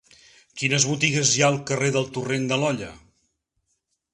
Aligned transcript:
Quines 0.61 0.87
botigues 0.91 1.33
hi 1.35 1.45
ha 1.45 1.49
al 1.53 1.59
carrer 1.73 1.91
del 1.99 2.09
Torrent 2.17 2.49
de 2.53 2.59
l'Olla? 2.63 2.91